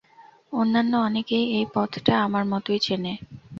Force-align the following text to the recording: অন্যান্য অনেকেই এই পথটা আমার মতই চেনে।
অন্যান্য 0.53 0.93
অনেকেই 0.99 1.45
এই 1.57 1.65
পথটা 1.73 2.13
আমার 2.21 2.43
মতই 2.45 2.79
চেনে। 2.79 3.13